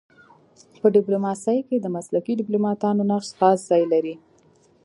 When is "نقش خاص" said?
3.11-3.59